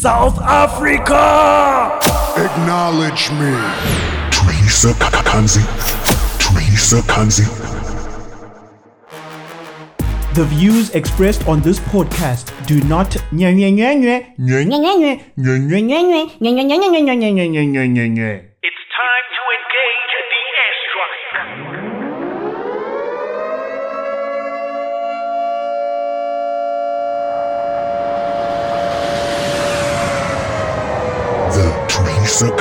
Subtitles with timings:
[0.00, 1.98] South Africa!
[2.36, 3.56] Acknowledge me.
[4.30, 4.92] Tulisa
[5.24, 5.62] Kanzi.
[6.38, 7.44] Tulisa Kanzi.
[10.34, 13.16] The views expressed on this podcast do not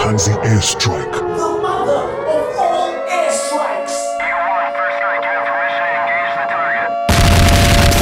[0.05, 1.11] Tulisa Kanzi airstrike.
[1.13, 3.95] the mother of all airstrikes.
[4.77, 7.95] First strike, you have permission to engage the target.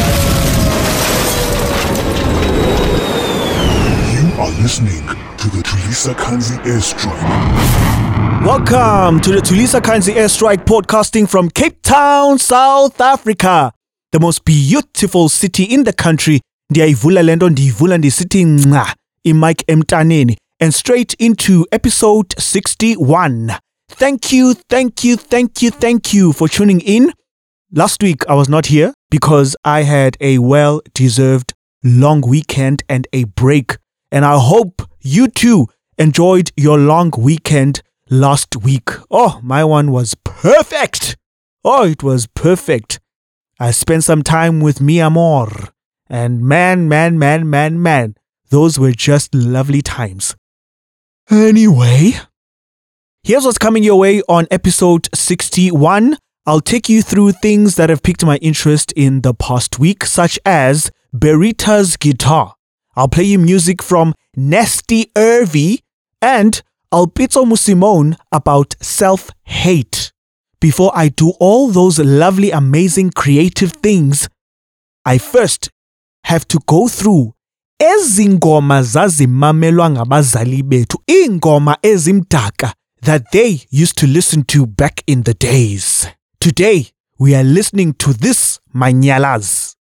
[4.13, 7.23] You are listening to the Tulisa Kanzi airstrike.
[8.45, 13.71] Welcome to the Tulisa Kanzi Airstrike podcasting from Cape Town, South Africa,
[14.11, 16.41] the most beautiful city in the country.
[16.71, 23.51] Ndiyayivula lento ndiyivula ndisithi nca imike emntaneni and straight into episode 61.
[23.89, 27.11] Thank you, thank you, thank you, thank you for tuning in.
[27.73, 31.53] Last week I was not here because I had a well deserved
[31.83, 33.75] long weekend and a break.
[34.09, 38.89] And I hope you too enjoyed your long weekend last week.
[39.11, 41.17] Oh, my one was perfect.
[41.65, 43.01] Oh, it was perfect.
[43.59, 45.49] I spent some time with mi amor.
[46.09, 48.15] And man, man, man, man, man,
[48.49, 50.37] those were just lovely times.
[51.29, 52.13] Anyway,
[53.25, 56.17] Here's what's coming your way on episode 61.
[56.45, 60.37] I'll take you through things that have piqued my interest in the past week, such
[60.45, 62.55] as Berita's guitar.
[62.97, 65.85] I'll play you music from Nasty Irvy
[66.21, 70.11] and I'll pizzo Musimone about self hate.
[70.59, 74.27] Before I do all those lovely, amazing, creative things,
[75.05, 75.69] I first
[76.25, 77.35] have to go through
[77.91, 85.33] ezingoma zazimamelwa ngabazali bethu ingoma ezimdaka that they used to listen to back in the
[85.33, 86.07] days.
[86.39, 86.87] Today,
[87.19, 89.75] we are listening to this Manyalas.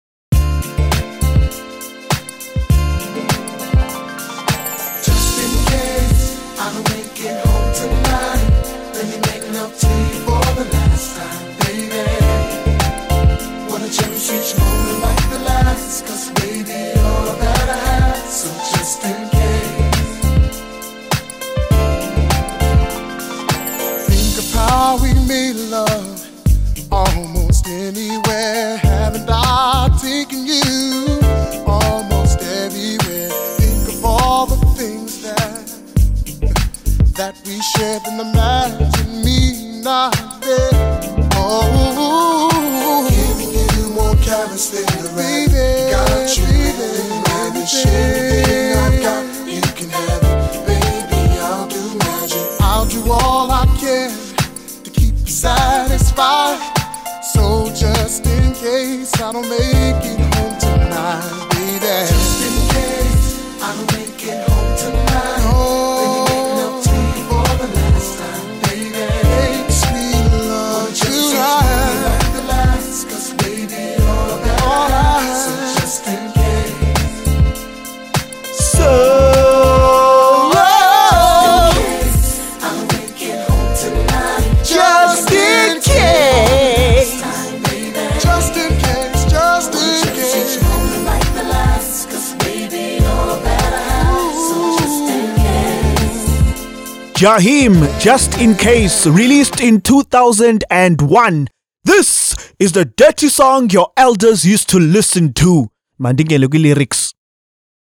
[97.21, 101.49] Jaheim, just in case, released in 2001.
[101.85, 105.71] This is the dirty song your elders used to listen to.
[106.01, 107.13] Mandingele lyrics.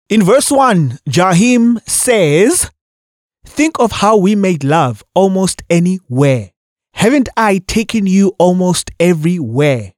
[0.08, 2.72] In verse 1, Jaheim says,
[3.46, 6.52] Think of how we made love almost anywhere.
[6.94, 9.92] Haven't I taken you almost everywhere?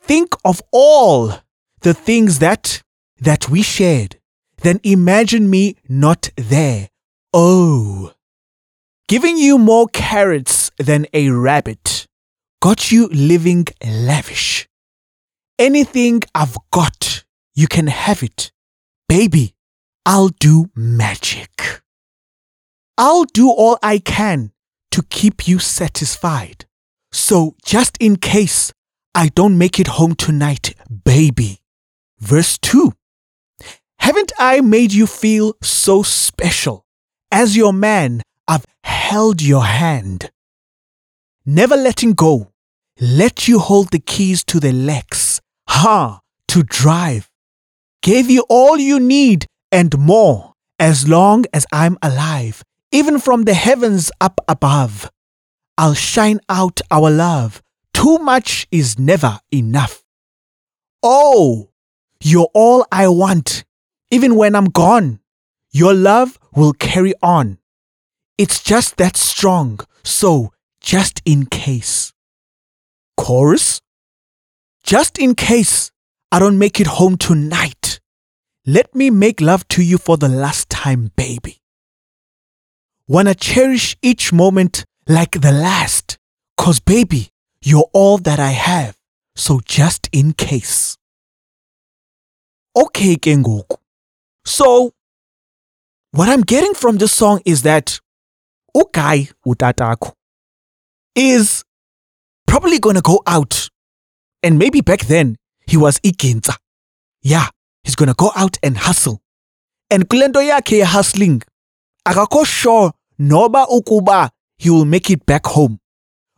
[0.00, 1.34] Think of all
[1.82, 2.82] the things that
[3.20, 4.18] that we shared.
[4.62, 6.88] Then imagine me not there.
[7.32, 8.12] Oh.
[9.12, 12.06] Giving you more carrots than a rabbit.
[12.62, 14.66] Got you living lavish.
[15.58, 17.22] Anything I've got,
[17.54, 18.52] you can have it.
[19.10, 19.54] Baby,
[20.06, 21.82] I'll do magic.
[22.96, 24.52] I'll do all I can
[24.92, 26.64] to keep you satisfied.
[27.12, 28.72] So, just in case
[29.14, 30.74] I don't make it home tonight,
[31.04, 31.58] baby.
[32.18, 32.94] Verse 2
[33.98, 36.86] Haven't I made you feel so special?
[37.30, 38.22] As your man,
[39.12, 40.30] held your hand.
[41.44, 42.52] Never letting go.
[42.98, 45.38] Let you hold the keys to the Lex.
[45.68, 46.20] Ha!
[46.48, 47.28] To drive.
[48.00, 50.54] Gave you all you need and more.
[50.78, 55.10] As long as I'm alive, even from the heavens up above,
[55.76, 57.60] I'll shine out our love.
[57.92, 60.02] Too much is never enough.
[61.02, 61.68] Oh,
[62.22, 63.64] you're all I want.
[64.10, 65.20] Even when I'm gone,
[65.70, 67.58] your love will carry on.
[68.38, 72.12] It's just that strong, so just in case.
[73.16, 73.80] Chorus?
[74.82, 75.92] Just in case
[76.30, 78.00] I don't make it home tonight,
[78.66, 81.58] let me make love to you for the last time, baby.
[83.06, 86.18] Wanna cherish each moment like the last,
[86.56, 87.28] cause baby,
[87.62, 88.96] you're all that I have,
[89.36, 90.96] so just in case.
[92.74, 93.76] Okay, ke ngoku.
[94.44, 94.92] So,
[96.12, 98.00] what I'm getting from this song is that
[98.76, 100.12] uGuy utatakho
[101.14, 101.64] is
[102.46, 103.68] probably going to go out
[104.42, 105.36] and maybe back then
[105.66, 106.56] he was iginza.
[107.22, 107.48] Yeah,
[107.84, 109.20] he's going to go out and hustle.
[109.90, 111.42] And kulento yakhe hustling
[112.06, 115.78] akakho sure noba ukuba he will make it back home.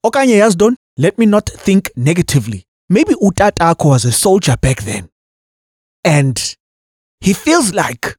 [0.04, 2.64] Okanye yazdon, let me not think negatively.
[2.88, 5.08] Maybe utatakho was a soldier back then.
[6.04, 6.56] And
[7.20, 8.16] he feels like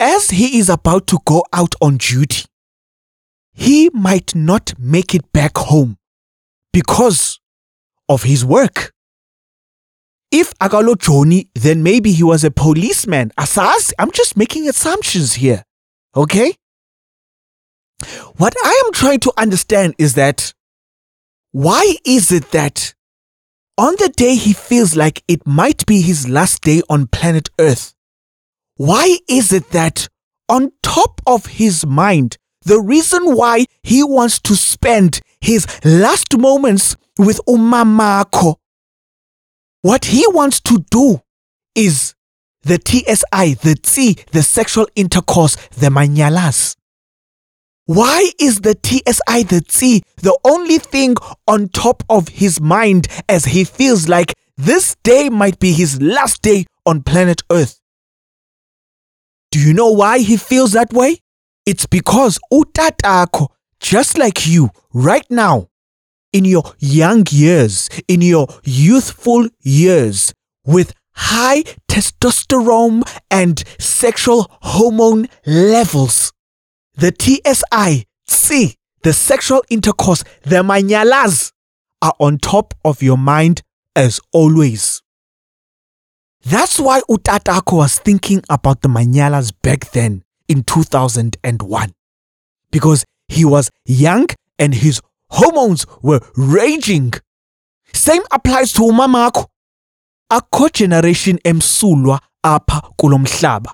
[0.00, 2.44] as he is about to go out on duty,
[3.56, 5.96] he might not make it back home
[6.74, 7.40] because
[8.06, 8.92] of his work.
[10.30, 13.32] If Agalo Joni, then maybe he was a policeman.
[13.38, 15.64] Asas, I'm just making assumptions here.
[16.14, 16.54] Okay?
[18.36, 20.52] What I am trying to understand is that
[21.52, 22.94] why is it that
[23.78, 27.94] on the day he feels like it might be his last day on planet Earth,
[28.76, 30.08] why is it that
[30.46, 32.36] on top of his mind,
[32.66, 38.56] the reason why he wants to spend his last moments with Umamako,
[39.82, 41.20] what he wants to do
[41.76, 42.14] is
[42.62, 46.74] the TSI, the T, the sexual intercourse, the manyalas.
[47.84, 51.14] Why is the TSI, the T, the only thing
[51.46, 56.42] on top of his mind as he feels like this day might be his last
[56.42, 57.80] day on planet Earth?
[59.52, 61.20] Do you know why he feels that way?
[61.66, 63.48] It's because utatako,
[63.80, 65.68] just like you, right now,
[66.32, 70.32] in your young years, in your youthful years,
[70.64, 73.02] with high testosterone
[73.32, 76.32] and sexual hormone levels,
[76.94, 81.50] the TSI, see, the sexual intercourse, the manyalas
[82.00, 83.62] are on top of your mind
[83.96, 85.02] as always.
[86.44, 91.92] That's why Utatako was thinking about the manyalas back then in 2001.
[92.70, 94.26] Because he was young
[94.58, 95.00] and his
[95.30, 97.12] hormones were raging.
[97.92, 99.46] Same applies to umamako.
[100.30, 103.72] Akho generation emsulwa apha kulo mhlaba.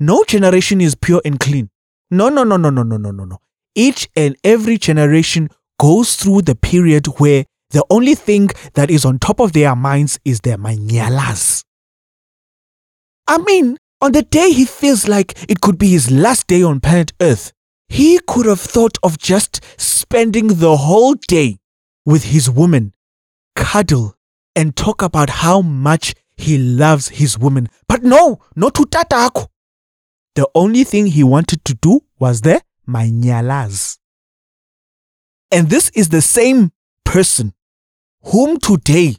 [0.00, 1.70] No generation is pure and clean.
[2.10, 3.38] No, no, no, no, no, no, no, no, no.
[3.74, 5.48] Each and every generation
[5.78, 10.18] goes through the period where the only thing that is on top of their minds
[10.24, 11.64] is their manyalas.
[13.26, 16.78] I mean, on the day he feels like it could be his last day on
[16.78, 17.52] planet Earth,
[17.88, 21.56] he could have thought of just spending the whole day
[22.04, 22.92] with his woman,
[23.56, 24.14] cuddle,
[24.54, 27.66] and talk about how much he loves his woman.
[27.88, 29.46] But no, not to Tatako.
[30.34, 33.96] The only thing he wanted to do was the manyalas.
[35.50, 36.72] And this is the same
[37.06, 37.54] person
[38.24, 39.16] whom today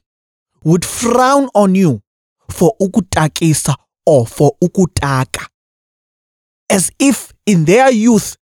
[0.63, 2.03] would frown on you
[2.51, 5.47] for ukutakisa or for ukutaka.
[6.69, 8.35] As if in their youth,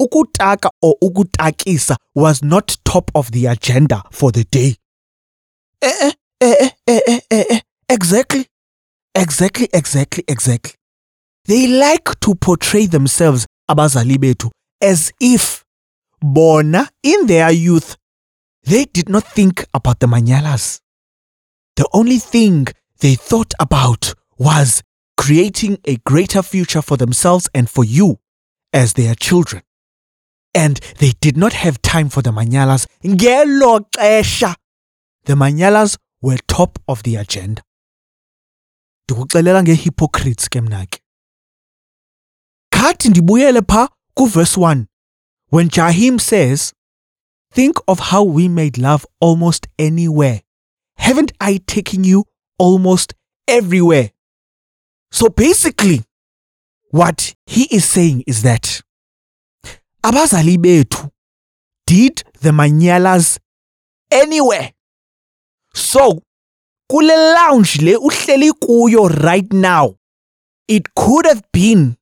[0.00, 4.76] ukutaka or ukutakisa was not top of the agenda for the day.
[5.82, 7.60] Eh, eh, eh, eh, eh, eh, eh, eh.
[7.88, 8.46] Exactly.
[9.14, 10.74] Exactly, exactly, exactly.
[11.44, 15.64] They like to portray themselves, abazali bethu, as if
[16.20, 17.96] bona in their youth
[18.64, 20.80] they did not think about the manyalas.
[21.76, 22.68] The only thing
[23.00, 24.82] they thought about was
[25.22, 28.18] creating a greater future for themselves and for you
[28.72, 29.62] as their children.
[30.52, 32.88] And they did not have time for the manyalas.
[33.04, 34.56] Ngelo xesha,
[35.24, 37.62] The manyalas were top of the agenda.
[39.08, 40.98] Ndikuxelela ngehypocrites ke mna ke.
[42.72, 44.86] Khathi ndibuyele pha kuverse 1
[45.50, 46.72] when Jaheim says,
[47.52, 50.42] Think of how we made love almost anywhere.
[50.96, 52.24] Haven't I taken you
[52.58, 53.14] almost
[53.46, 54.11] everywhere?
[55.12, 56.02] So basically,
[56.90, 58.82] what he is saying is that
[60.04, 61.10] abazali bethu
[61.86, 63.38] did the manyalas
[64.10, 64.72] anywhere.
[65.74, 66.22] So,
[66.90, 69.96] kule lounge le uhleli kuyo right now,
[70.68, 71.96] it could have been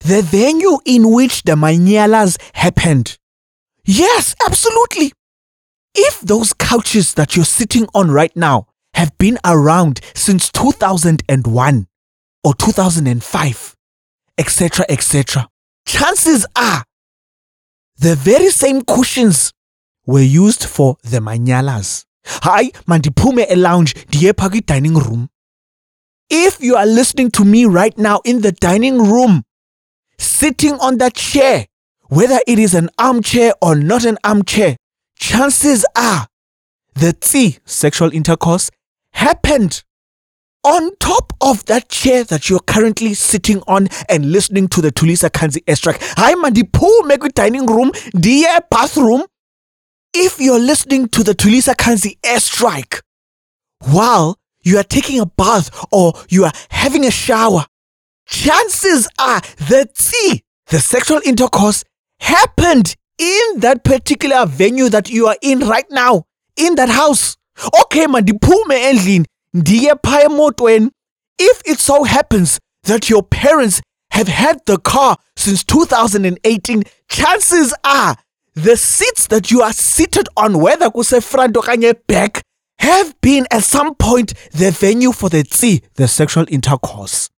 [0.00, 3.18] the venue in which the Manyalas happened.
[3.84, 5.12] Yes, absolutely.
[5.94, 11.86] If those couches that you're sitting on right now have been around since 2001
[12.44, 13.76] or 2005,
[14.38, 15.48] etc., etc.,
[15.86, 16.84] chances are
[17.98, 19.52] the very same cushions
[20.06, 22.04] were used for the manyalas.
[22.24, 25.28] Hi, mandiphume e lounge phaa dining room.
[26.28, 29.42] If you are listening to me right now in the dining room,
[30.18, 31.66] sitting on that chair,
[32.08, 34.76] whether it is an armchair or not an armchair,
[35.18, 36.28] chances are
[36.94, 38.70] the T, sexual intercourse,
[39.12, 39.82] happened
[40.64, 45.30] on top of that chair that you're currently sitting on and listening to the Tulisa
[45.30, 45.98] Kanzi airstrike.
[46.16, 49.24] Hi, mandiphume kwi-dining room, ndiye bathroom.
[50.12, 53.00] If you're listening to the Tulisa Kanzi airstrike
[53.90, 57.64] while you are taking a bath or you are having a shower,
[58.26, 61.84] chances are that see the sexual intercourse
[62.20, 66.24] happened in that particular venue that you are in right now,
[66.56, 67.36] in that house.
[67.82, 70.90] Okay, mandiphume endlini phaa emotweni.
[71.38, 73.80] If it so happens that your parents
[74.12, 78.16] have had the car since 2018, chances are
[78.54, 82.42] the seats that you are seated on, whether kuse front okanye back,
[82.78, 87.30] have been at some point the venue for the tsi, the sexual intercourse.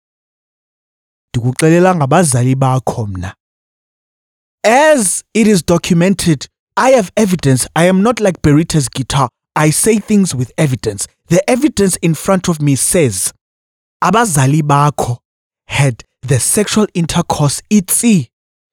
[4.63, 7.67] As it is documented, I have evidence.
[7.75, 9.29] I am not like Berita's guitar.
[9.57, 11.07] I say things with evidence.
[11.29, 13.33] The evidence in front of me says
[14.03, 15.19] abazali bakho
[15.67, 18.29] had the sexual intercourse itsi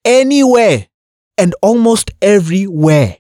[0.06, 0.88] anywhere
[1.38, 3.18] and almost everywhere.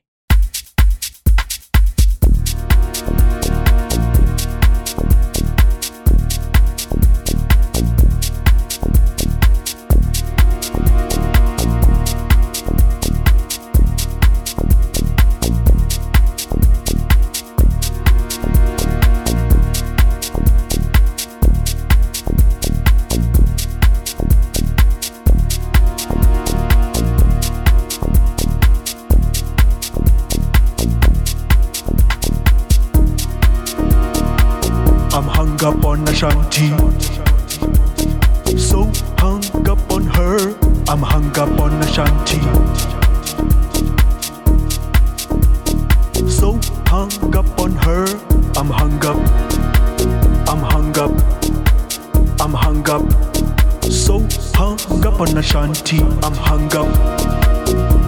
[35.67, 36.69] Up on Ashanti.
[38.57, 40.55] So hung up on her.
[40.87, 42.39] I'm hung up on Ashanti.
[46.29, 46.57] So
[46.87, 48.05] hung up on her.
[48.55, 49.19] I'm hung up.
[50.47, 51.11] I'm hung up.
[52.39, 53.03] I'm hung up.
[53.91, 55.99] So hung up on Ashanti.
[56.23, 56.87] I'm hung up.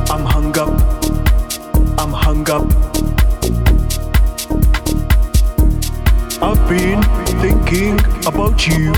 [0.10, 0.74] I'm hung up.
[2.00, 2.68] I'm hung up.
[6.42, 7.19] I've been
[7.70, 8.94] thinking about you.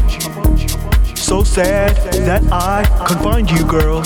[1.16, 4.02] So sad that I can't find you, girl.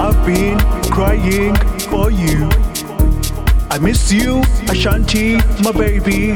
[0.00, 0.58] I've been
[0.90, 1.54] crying
[1.90, 2.48] for you.
[3.70, 6.34] I miss you, Ashanti, my baby.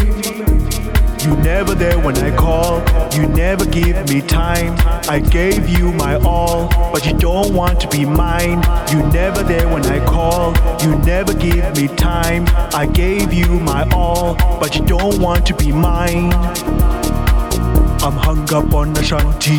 [1.22, 2.80] You never there when I call.
[3.12, 4.74] You never give me time.
[5.08, 8.62] I gave you my all, but you don't want to be mine.
[8.90, 10.54] You never there when I call.
[10.82, 12.44] You never give me time.
[12.74, 16.30] I gave you my all, but you don't want to be mine.
[18.04, 19.58] I'm hung up on Ashanti.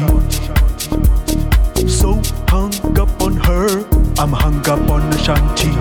[1.88, 3.85] So hung up on her.
[4.17, 5.71] I'm hung up on Ashanti.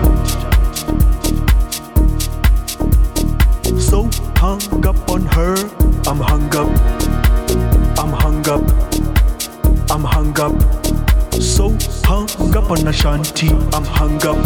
[3.77, 5.55] So hung up on her.
[6.07, 6.69] I'm hung up.
[7.99, 8.63] I'm hung up.
[9.91, 10.55] I'm hung up.
[11.41, 13.49] So hung up on Ashanti.
[13.73, 14.37] I'm hung up.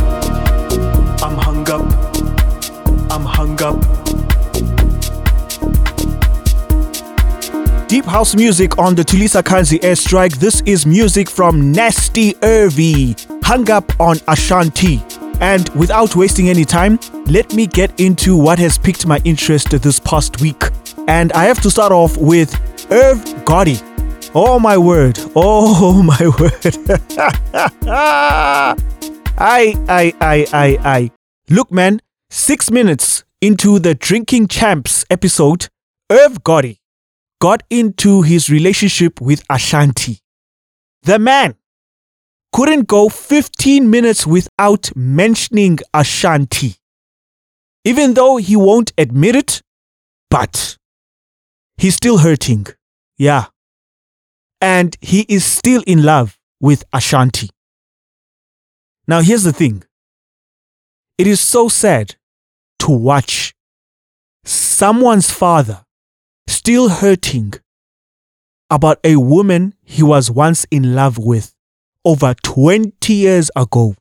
[1.21, 1.86] I'm hung up.
[3.12, 4.06] I'm hung up.
[7.88, 10.38] Deep house music on the Tulisa Kanzi airstrike.
[10.39, 13.15] This is music from Nasty Irvi,
[13.46, 15.01] hung up on Ashanti.
[15.39, 20.01] And without wasting any time, let me get into what has piqued my interest this
[20.01, 20.62] past week.
[21.08, 22.53] And I have to start off with
[22.91, 23.82] Irv Gotti.
[24.36, 25.17] Oh my word.
[25.34, 27.00] Oh my word.
[27.88, 28.75] I,
[29.88, 31.12] I, I, I, I.
[31.50, 35.70] Look, man, six minutes into the Drinking Champs episode,
[36.12, 36.76] Irv Gotti
[37.39, 40.20] got into his relationship with Ashanti.
[41.03, 41.56] The man
[42.51, 46.75] couldn't go 15 minutes without mentioning Ashanti.
[47.84, 49.62] Even though he won't admit it,
[50.29, 50.77] but
[51.77, 52.67] he's still hurting.
[53.17, 53.46] Yeah.
[54.60, 57.50] And he is still in love with Ashanti.
[59.08, 59.84] Now, here's the thing
[61.17, 62.15] it is so sad
[62.79, 63.53] to watch
[64.44, 65.84] someone's father
[66.47, 67.53] still hurting
[68.69, 71.53] about a woman he was once in love with
[72.03, 73.95] over 20 years ago.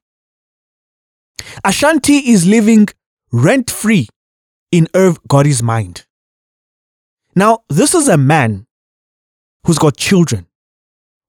[1.64, 2.88] Ashanti is living
[3.32, 4.08] rent free
[4.72, 6.06] in Irv Gotti's mind.
[7.34, 8.66] Now, this is a man
[9.64, 10.46] who's got children,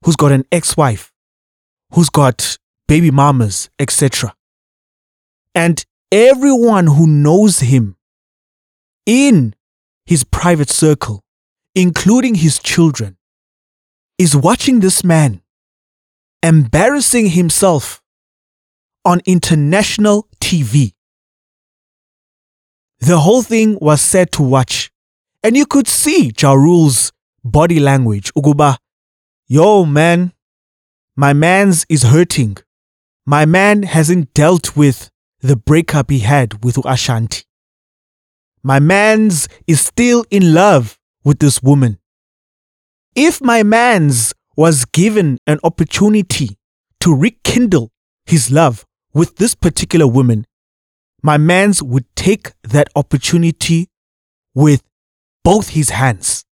[0.04, 1.12] who's got an ex wife,
[1.94, 2.58] who's got
[2.88, 4.34] baby mamas, etc.
[5.54, 7.98] And everyone who knows him
[9.06, 9.54] in
[10.08, 11.24] his private circle,
[11.76, 13.18] including his children,
[14.18, 15.42] is watching this man
[16.42, 18.02] embarrassing himself
[19.04, 20.94] on international TV.
[23.00, 24.92] The whole thing was set to watch,
[25.44, 27.12] and you could see Ja Rule's
[27.44, 28.34] body language.
[28.34, 28.78] Ukuba,
[29.48, 30.32] yo man,
[31.16, 32.58] my man's is hurting.
[33.26, 35.12] My man hasn't dealt with
[35.42, 37.47] the breakup he had with Ashanti.
[38.68, 42.00] My man's is still in love with this woman.
[43.16, 46.58] If my man's was given an opportunity
[47.00, 47.94] to rekindle
[48.26, 50.46] his love with this particular woman,
[51.24, 53.88] my man's would take that opportunity
[54.54, 54.84] with
[55.46, 56.44] both his hands.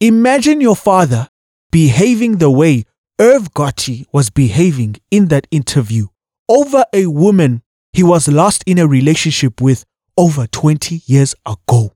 [0.00, 1.28] Imagine your father
[1.70, 2.84] behaving the way
[3.18, 6.08] Irv Gotti was behaving in that interview
[6.46, 7.62] over a woman
[7.94, 11.92] he was last in a relationship with over 20 years ago.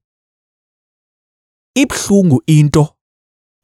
[1.77, 2.89] Ibhlungu into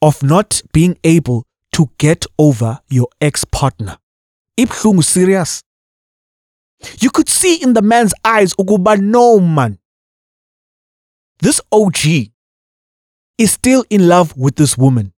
[0.00, 3.98] of not being able to get over your ex-partner.
[4.58, 5.62] Ibhlungu serious.
[7.00, 9.78] You could see in the man's eyes ukuba no man.
[11.40, 12.30] This OG
[13.38, 15.12] is still in love with this woman.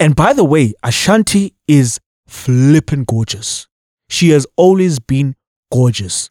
[0.00, 3.66] And by the way, Ashanti is flippin' gorgeous.
[4.08, 5.34] She has always been
[5.72, 6.30] gorgeous.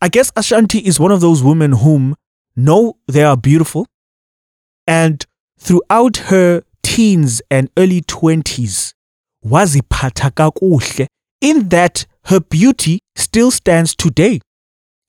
[0.00, 2.16] I guess Ashanti is one of those women whom
[2.54, 3.86] know they are beautiful.
[4.86, 5.24] And
[5.58, 8.92] throughout her teens and early 20s,
[9.44, 11.06] waziphatha kakuhle
[11.40, 14.40] in that her beauty still stands today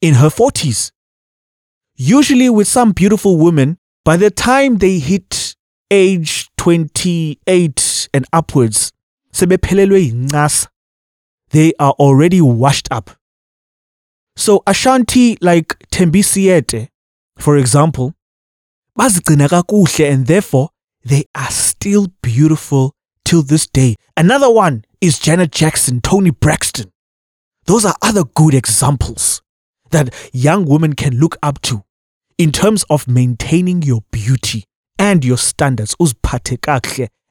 [0.01, 0.91] in her 40s.
[1.95, 5.55] Usually with some beautiful women, by the time they hit
[5.91, 8.91] age 28 and upwards,
[11.49, 13.11] they are already washed up.
[14.37, 16.89] So Ashanti like Tembisiete,
[17.39, 18.13] for example,
[18.97, 20.69] bazigcina kakuhle and therefore
[21.03, 22.93] they are still beautiful
[23.25, 23.95] till this day.
[24.15, 26.91] Another one is Janet Jackson, Toni Braxton.
[27.65, 29.41] Those are other good examples
[29.89, 31.83] that young women can look up to
[32.37, 34.65] in terms of maintaining your beauty
[34.99, 35.95] and your standards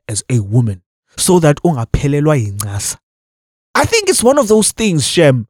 [0.09, 0.83] as a woman
[1.16, 2.97] so that ungaphelelwa yincasa.
[3.77, 5.47] I think it's one of those things, Shem,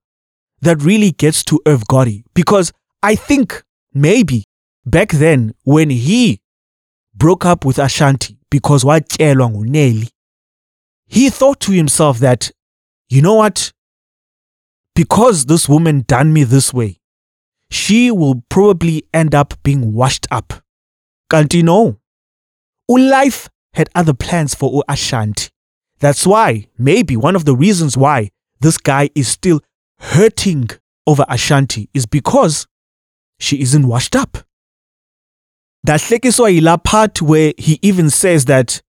[0.63, 4.45] that really gets to Irv Gotti because I think maybe
[4.85, 6.41] back then when he
[7.15, 10.09] broke up with Ashanti because watshelwa nguNelly,
[11.07, 12.51] he thought to himself that,
[13.09, 13.73] you know what?
[14.95, 16.99] Because this woman done me this way,
[17.71, 20.55] she will probably end up being washed up.
[21.31, 21.99] Can't Kanti no.
[22.91, 25.49] Ulife had other plans for Ashanti.
[25.99, 29.61] That's why, maybe one of the reasons why this guy is still
[29.99, 30.69] hurting
[31.07, 32.67] over Ashanti is because
[33.39, 34.39] she isn't washed up.
[35.87, 38.83] Dahlekiswa yila part where he even says that,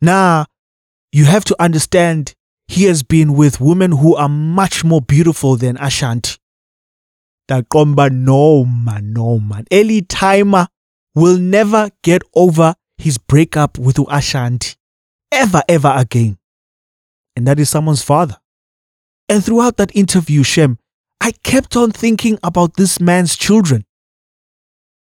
[0.00, 0.44] nah,
[1.10, 2.34] you have to understand
[2.68, 6.36] he has been with women who are much more beautiful than Ashanti.
[7.50, 9.64] Daqomba no man, no man.
[9.72, 10.68] Eli Timer
[11.14, 14.76] will never get over his breakup with Ashanti.
[15.32, 16.38] Ever, ever again.
[17.34, 18.36] And that is someone's father.
[19.32, 20.76] And throughout that interview, Shem,
[21.18, 23.86] I kept on thinking about this man's children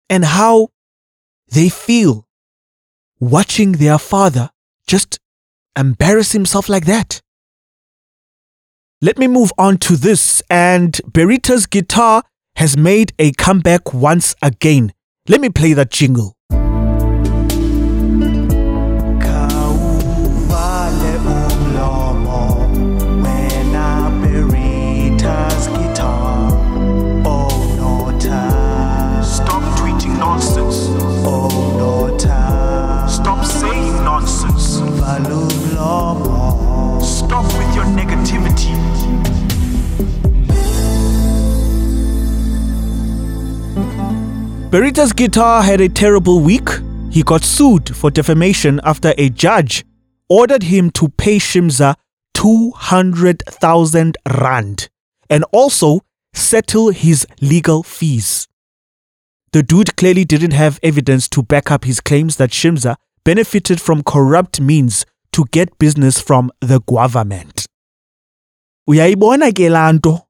[0.08, 0.68] and how
[1.52, 2.26] they feel
[3.20, 4.48] watching their father
[4.87, 5.20] just
[5.76, 7.20] embarrass himself like that.
[9.02, 10.42] Let me move on to this.
[10.48, 12.22] And Berita's guitar
[12.56, 14.94] has made a comeback once again.
[15.28, 16.34] Let me play that jingle.
[44.74, 46.68] Berita's guitar had a terrible week.
[47.08, 49.84] He got sued for defamation after a judge
[50.28, 51.94] ordered him to pay Shimza
[52.34, 54.88] 200,000 rand
[55.30, 56.00] and also
[56.32, 58.48] settle his legal fees.
[59.52, 64.02] The dude clearly didn't have evidence to back up his claims that Shimza benefited from
[64.02, 67.66] corrupt means to get business from the government.
[68.90, 70.22] Uyayibona ke lanto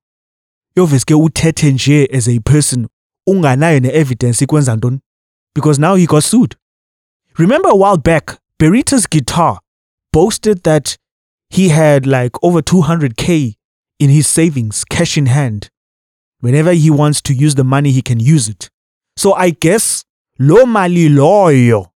[0.76, 2.88] yoveske uthethe nje as a person
[3.26, 5.00] unganayo ne-evidence ikwenza ntoni
[5.54, 6.56] because now he got sued.
[7.38, 9.60] Remember a while back, Berita's guitar
[10.12, 10.96] boasted that
[11.50, 13.54] he had like over 200k
[13.98, 15.70] in his savings, cash in hand.
[16.40, 18.68] Whenever he wants to use the money, he can use it.
[19.16, 20.04] So I guess
[20.38, 21.90] lo mali loyo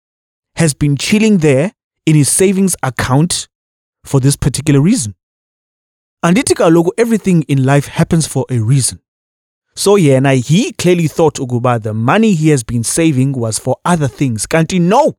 [0.56, 1.72] has been chilling there
[2.04, 3.48] in his savings account
[4.04, 5.14] for this particular reason.
[6.24, 9.00] Andithi kaloku everything in life happens for a reason.
[9.76, 14.08] So yena he clearly thought Uguba the money he has been saving was for other
[14.08, 14.46] things.
[14.46, 15.18] Kanti no.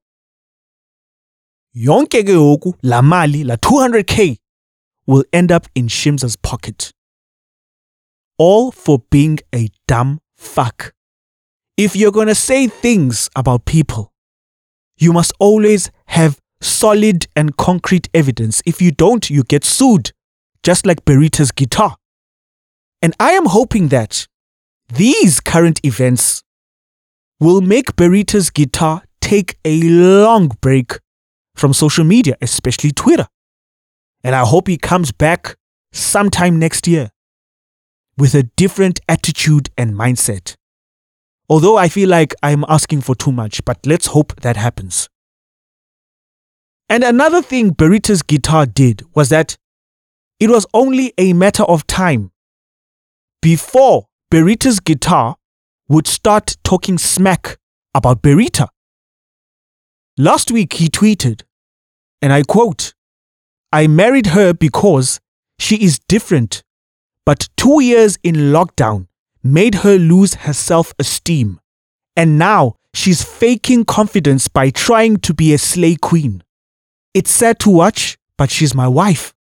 [1.75, 4.37] Yonke ke ngoku la mali la 200k
[5.05, 6.91] will end up in Shimza's pocket.
[8.39, 10.93] All for being a dumb fuck.
[11.77, 14.11] If you're going to say things about people,
[14.97, 18.63] you must always have solid and concrete evidence.
[18.65, 20.11] If you don't, you get sued,
[20.63, 21.97] just like Berita's guitar.
[23.03, 24.27] And I am hoping that
[24.89, 26.43] these current events
[27.39, 30.99] will make Berita's guitar take a long break
[31.55, 33.27] from social media, especially Twitter.
[34.23, 35.55] And I hope he comes back
[35.91, 37.11] sometime next year
[38.17, 40.55] with a different attitude and mindset.
[41.49, 45.07] Although I feel like I'm asking for too much, but let's hope that happens.
[46.89, 49.57] And another thing Berita's guitar did was that
[50.39, 52.31] it was only a matter of time
[53.41, 55.37] before Berita's guitar
[55.87, 57.57] would start talking smack
[57.95, 58.67] about Berita.
[60.17, 61.43] Last week he tweeted,
[62.21, 62.93] and I quote,
[63.71, 65.21] I married her because
[65.59, 66.61] she is different,
[67.25, 69.07] but two years in lockdown
[69.43, 71.61] made her lose her self esteem.
[72.17, 76.43] And now she's faking confidence by trying to be a slay queen.
[77.13, 79.33] It's sad to watch, but she's my wife.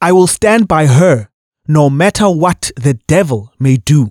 [0.00, 1.28] I will stand by her
[1.68, 4.10] no matter what the devil may do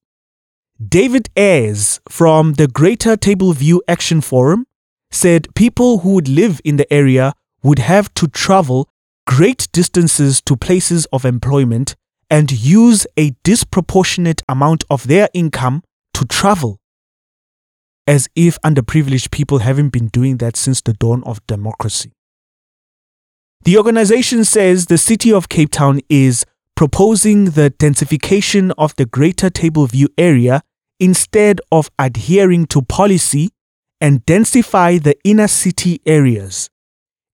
[0.82, 4.66] David Ayres from the Greater Table View Action Forum
[5.12, 8.90] said people who would live in the area would have to travel
[9.28, 11.96] great distances to places of employment
[12.30, 16.79] and use a disproportionate amount of their income to travel.
[18.10, 22.12] As if underprivileged people haven't been doing that since the dawn of democracy.
[23.66, 26.44] The organization says the city of Cape Town is
[26.76, 30.64] proposing the densification of the Greater Table View area
[31.00, 33.52] instead of adhering to policy
[34.02, 36.72] and densify the inner city areas,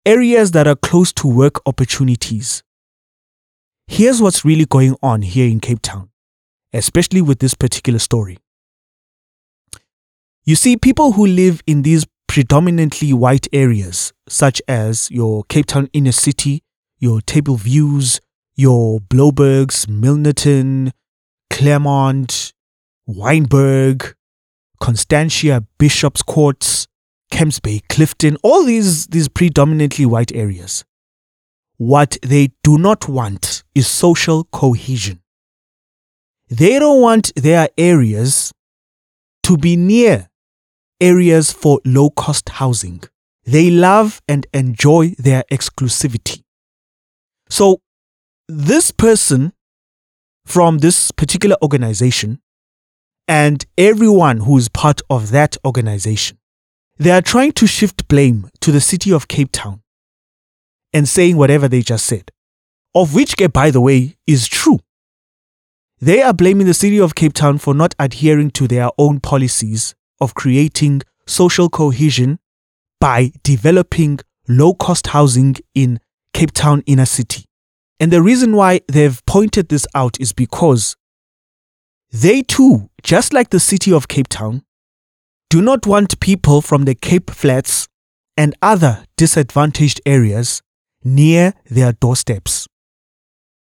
[0.06, 2.64] areas that are close to work opportunities.
[3.88, 6.10] Here's what's really going on here in Cape Town,
[6.74, 8.40] especially with this particular story.
[10.48, 15.90] You see, people who live in these predominantly white areas, such as your Cape Town
[15.92, 16.62] inner city,
[17.00, 18.22] your Table Views,
[18.56, 20.92] your Bloubergs, Milnerton,
[21.50, 22.54] Claremont,
[23.10, 24.14] Wynberg,
[24.80, 26.88] Constantia, Bishop's Courts,
[27.32, 30.86] Camps Bay, Clifton, all these, these predominantly white areas.
[31.78, 35.24] What they do not want is social cohesion.
[36.52, 38.52] They don't want their areas
[39.42, 40.30] to be near
[41.00, 43.04] areas for low cost housing.
[43.46, 46.44] They love and enjoy their exclusivity.
[47.50, 47.82] So,
[48.48, 49.54] this person
[50.46, 52.40] from this particular organization
[53.28, 56.38] and everyone who is part of that organization,
[56.98, 59.82] they are trying to shift blame to the city of Cape Town
[60.94, 62.32] and saying whatever they just said,
[62.94, 64.80] of which, eh, by the way, is true.
[66.00, 69.96] They are blaming the city of Cape Town for not adhering to their own policies
[70.20, 72.40] of creating social cohesion
[73.00, 76.00] by developing low cost housing in
[76.34, 77.46] Cape Town inner city.
[78.00, 80.96] And the reason why they've pointed this out is because
[82.12, 84.64] they too, just like the city of Cape Town,
[85.50, 87.88] do not want people from the Cape Flats
[88.38, 90.62] and other disadvantaged areas
[91.04, 92.68] near their doorsteps.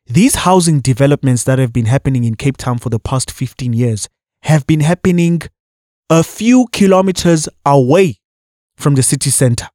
[0.06, 4.08] These housing developments that have been happening in Cape Town for the past 15 years
[4.44, 5.42] have been happening
[6.12, 8.19] a few kilometers away
[8.76, 9.69] from the city center.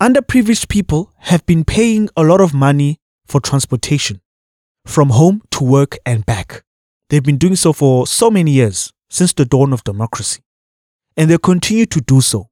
[0.00, 4.20] Underprivileged people have been paying a lot of money for transportation
[4.86, 6.62] from home to work and back.
[7.10, 10.40] They've been doing so for so many years since the dawn of democracy.
[11.16, 12.48] And they continue to do so.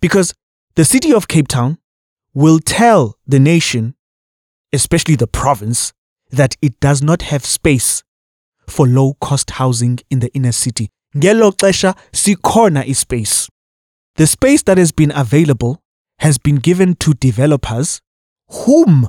[0.00, 0.32] Because
[0.76, 1.78] the city of Cape Town
[2.34, 3.96] will tell the nation,
[4.72, 5.92] especially the province,
[6.30, 8.04] that it does not have space
[8.68, 10.92] for low cost housing in the inner city.
[11.16, 13.48] Ngelo xesha sikhona ispace.
[14.16, 15.82] The space that has been available
[16.18, 18.00] has been given to developers
[18.48, 19.08] whom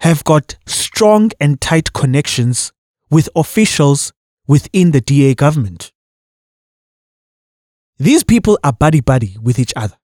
[0.00, 2.72] have got strong and tight connections
[3.10, 4.12] with officials
[4.46, 5.92] within the DA government.
[7.98, 9.96] These people are buddy buddy with each other.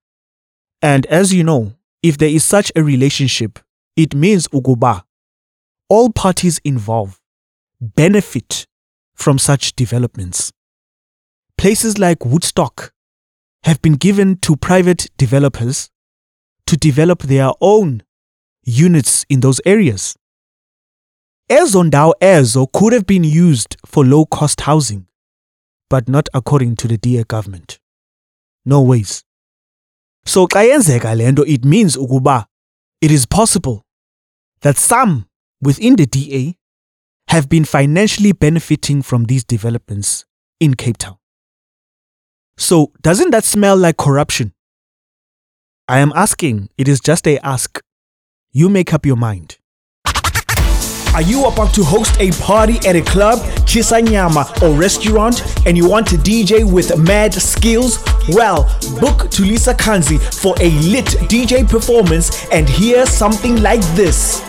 [0.81, 3.59] And as you know, if there is such a relationship,
[3.95, 5.03] it means uguba.
[5.89, 7.19] All parties involved
[7.79, 8.65] benefit
[9.15, 10.51] from such developments.
[11.63, 12.91] Places like Woodstock
[13.63, 15.89] have been given to private developers
[16.65, 18.03] to develop their own
[18.65, 20.17] units in those areas.
[21.49, 25.05] Ezo ndawo ezo could have been used for low cost housing,
[25.89, 27.79] but not according to the DA government.
[28.65, 29.23] No ways.
[30.25, 32.45] So xa yenzeka it means ukuba
[32.99, 33.85] it is possible
[34.63, 35.27] that some
[35.61, 36.57] within the DA
[37.29, 40.25] have been financially benefiting from these developments
[40.59, 41.15] in Cape Town.
[42.57, 44.53] So doesn't that smell like corruption?
[45.87, 47.79] I am asking, it is just a ask.
[48.51, 49.57] You make up your mind.
[51.13, 53.37] Are you about to host a party at a club,
[53.67, 58.03] chisanyama, or restaurant and you want to DJ with mad skills?
[58.29, 58.63] Well,
[58.99, 64.41] book Tulisa Kanzi for a lit DJ performance and hear something like this.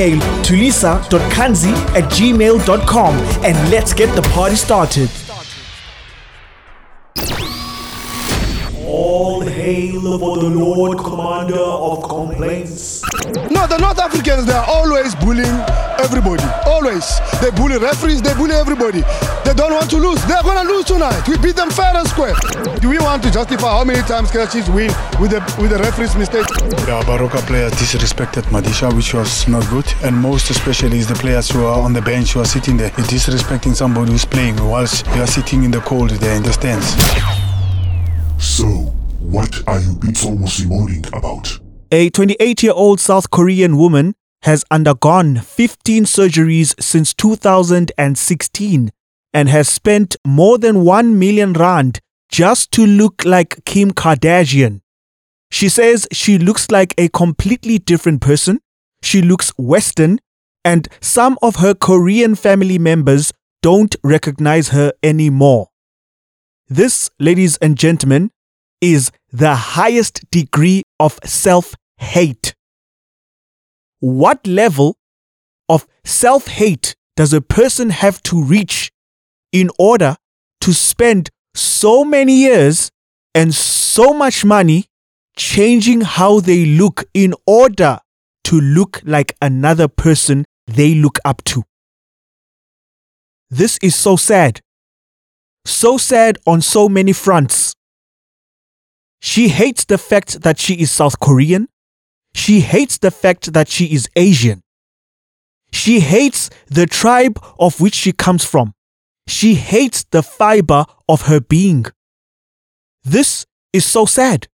[0.00, 5.10] Email tulisa.kanzi at gmail.com and let's get the party started.
[8.86, 13.02] All hail for the Lord Commander of Complaints.
[13.50, 15.60] No, the North Africans, they are always bullying
[16.00, 16.44] everybody.
[16.66, 17.06] Always.
[17.40, 19.02] They bully referees, they bully everybody.
[19.44, 20.22] They don't want to lose.
[20.26, 21.26] They're going to lose tonight.
[21.28, 22.34] We beat them fair and square.
[22.80, 25.78] Do we want to justify how many times Kaizer Chiefs win with the, with the
[25.78, 26.46] referee's mistake?
[26.46, 29.86] The Baroka players disrespected Madisha, which was not good.
[30.02, 32.90] And most especially is the players who are on the bench who are sitting there.
[32.96, 36.52] You're disrespecting somebody who's playing whilst you are sitting in the cold there in the
[36.52, 36.86] stands.
[38.38, 38.66] So,
[39.20, 40.36] what are you Bitso
[40.68, 41.58] moaning about?
[41.92, 48.90] A 28 year old South Korean woman has undergone 15 surgeries since 2016
[49.32, 52.00] and has spent more than 1 million rand
[52.30, 54.80] just to look like Kim Kardashian.
[55.50, 58.60] She says she looks like a completely different person.
[59.02, 60.20] She looks Western,
[60.64, 65.68] and some of her Korean family members don't recognize her anymore.
[66.68, 68.30] This, ladies and gentlemen,
[68.80, 72.54] is the highest degree of self hate.
[74.00, 74.96] What level
[75.68, 78.90] of self hate does a person have to reach
[79.52, 80.16] in order
[80.62, 82.90] to spend so many years
[83.34, 84.86] and so much money
[85.36, 87.98] changing how they look in order
[88.44, 91.64] to look like another person they look up to?
[93.50, 94.60] This is so sad.
[95.66, 97.74] So sad on so many fronts.
[99.20, 101.68] She hates the fact that she is South Korean.
[102.34, 104.62] She hates the fact that she is Asian.
[105.72, 108.72] She hates the tribe of which she comes from.
[109.26, 111.86] She hates the fiber of her being.
[113.04, 114.48] This is so sad.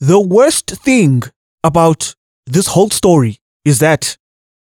[0.00, 1.22] The worst thing
[1.62, 2.14] about
[2.46, 4.16] this whole story is that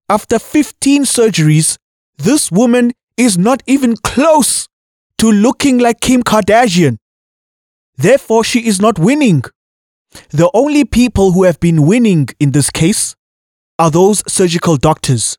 [0.09, 1.79] after 15 surgeries,
[2.16, 4.68] this woman is not even close
[5.18, 6.98] to looking like Kim Kardashian.
[7.96, 9.42] Therefore, she is not winning.
[10.31, 13.14] The only people who have been winning in this case
[13.79, 15.37] are those surgical doctors.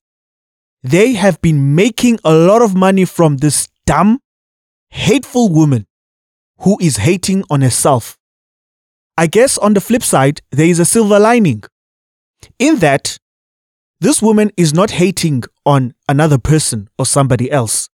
[0.83, 4.19] They have been making a lot of money from this dumb,
[4.89, 5.87] hateful woman
[6.59, 8.17] who is hating on herself.
[9.17, 11.63] I guess on the flip side, there is a silver lining.
[12.59, 13.17] In that,
[13.99, 17.89] this woman is not hating on another person or somebody else.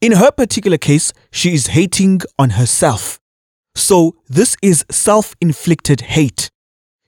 [0.00, 3.20] In her particular case, she is hating on herself.
[3.74, 6.50] So this is self inflicted hate.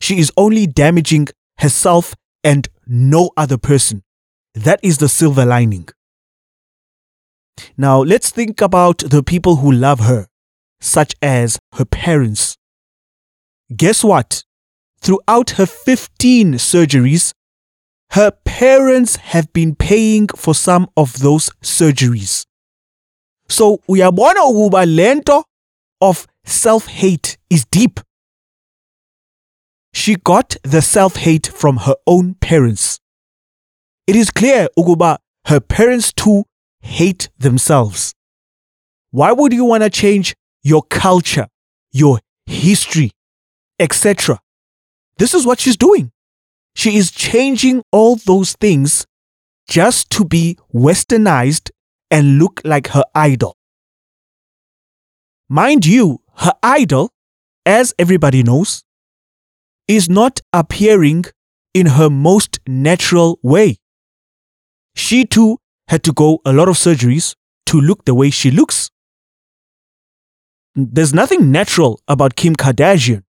[0.00, 4.02] She is only damaging herself and no other person.
[4.54, 5.88] That is the silver lining.
[7.76, 10.26] Now let's think about the people who love her,
[10.80, 12.56] such as her parents.
[13.74, 14.44] Guess what?
[15.00, 17.32] Throughout her 15 surgeries,
[18.10, 22.44] her parents have been paying for some of those surgeries.
[23.48, 25.44] So uyabona ukuba lento
[26.00, 28.00] of self-hate is deep.
[29.92, 33.00] She got the self-hate from her own parents.
[34.06, 36.44] It is clear ukuba her parents too
[36.80, 38.14] hate themselves.
[39.10, 41.46] Why would you want to change your culture,
[41.92, 43.12] your history,
[43.78, 44.40] etc.?
[45.18, 46.10] This is what she's doing.
[46.74, 49.06] She is changing all those things
[49.68, 51.70] just to be westernized
[52.10, 53.56] and look like her idol.
[55.48, 57.12] Mind you, her idol,
[57.64, 58.82] as everybody knows,
[59.86, 61.24] is not appearing
[61.72, 63.76] in her most natural way.
[64.96, 68.90] She too had to go a lot of surgeries to look the way she looks.
[70.74, 73.22] There's nothing natural about Kim Kardashian.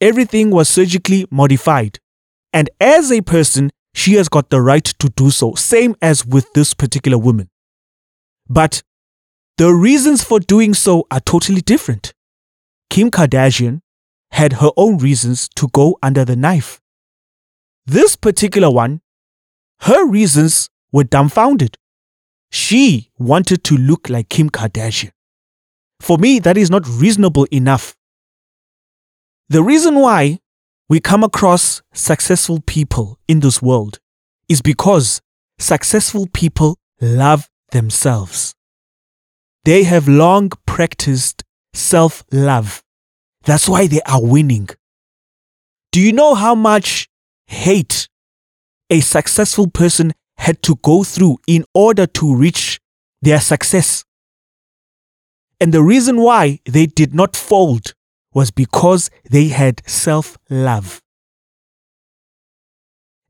[0.00, 2.00] Everything was surgically modified.
[2.52, 6.52] And as a person, she has got the right to do so, same as with
[6.54, 7.48] this particular woman.
[8.48, 8.82] But
[9.56, 12.12] the reasons for doing so are totally different.
[12.90, 13.80] Kim Kardashian
[14.32, 16.80] had her own reasons to go under the knife.
[17.86, 19.00] This particular one,
[19.80, 21.76] her reasons were dumbfounded.
[22.50, 25.12] She wanted to look like Kim Kardashian.
[26.00, 27.96] For me, that is not reasonable enough.
[29.48, 30.40] The reason why
[30.88, 34.00] we come across successful people in this world
[34.48, 35.20] is because
[35.58, 38.54] successful people love themselves.
[39.64, 42.82] They have long practiced self love.
[43.44, 44.68] That's why they are winning.
[45.92, 47.08] Do you know how much
[47.46, 48.08] hate
[48.90, 52.78] a successful person had to go through in order to reach
[53.22, 54.04] their success?
[55.60, 57.94] And the reason why they did not fold
[58.34, 61.00] was because they had self love.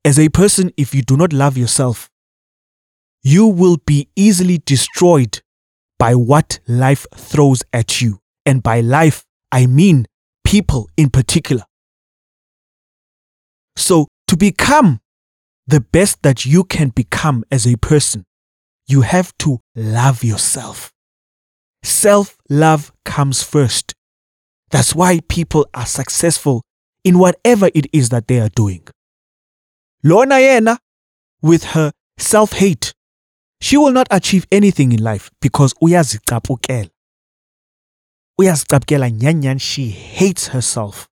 [0.04, 2.10] As a person, if you do not love yourself,
[3.22, 5.40] you will be easily destroyed
[6.04, 8.18] by what life throws at you.
[8.44, 10.04] And by life, I mean
[10.44, 11.64] people in particular.
[13.74, 15.00] So, to become
[15.66, 18.26] the best that you can become as a person,
[18.86, 20.92] you have to love yourself.
[21.82, 23.94] Self love comes first.
[24.70, 26.60] That's why people are successful
[27.02, 28.86] in whatever it is that they are doing.
[30.02, 30.76] Lorna Yena,
[31.40, 32.92] with her self hate,
[33.64, 36.90] she will not achieve anything in life because uyazicapukela.
[38.38, 41.08] Uyazicapukela nyanyan, she hates herself.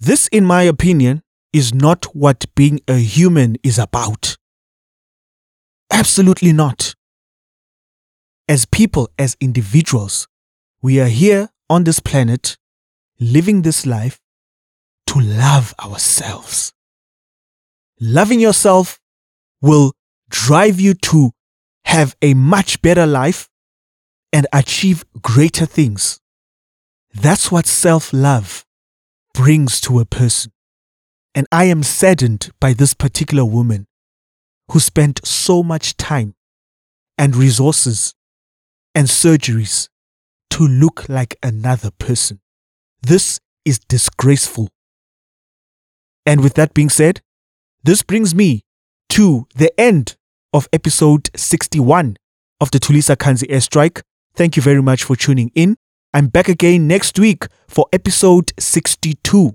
[0.00, 1.22] This, in my opinion,
[1.52, 4.36] is not what being a human is about.
[5.92, 6.96] Absolutely not.
[8.48, 10.26] As people, as individuals,
[10.82, 12.56] we are here on this planet,
[13.20, 14.18] living this life
[15.06, 16.72] to love ourselves.
[18.00, 18.98] Loving yourself
[19.62, 19.92] will
[20.30, 21.32] drive you to
[21.84, 23.48] have a much better life
[24.32, 26.20] and achieve greater things.
[27.12, 28.64] That's what self love
[29.34, 30.52] brings to a person.
[31.34, 33.86] And I am saddened by this particular woman
[34.70, 36.34] who spent so much time
[37.18, 38.14] and resources
[38.94, 39.88] and surgeries
[40.50, 42.40] to look like another person.
[43.02, 44.68] This is disgraceful.
[46.26, 47.20] And with that being said,
[47.82, 48.62] this brings me
[49.10, 50.16] to the end
[50.52, 52.16] of episode 61
[52.60, 54.02] of the Tulisa Kanzi airstrike.
[54.34, 55.76] Thank you very much for tuning in.
[56.12, 59.52] I'm back again next week for episode 62.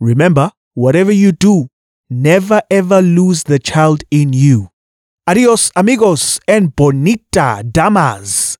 [0.00, 1.68] Remember, whatever you do,
[2.08, 4.68] never ever lose the child in you.
[5.26, 8.56] Adios, amigos, and bonita damas.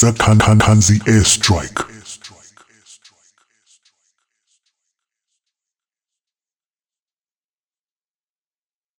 [0.00, 1.84] The Kan- Kan- Kanzi airstrike.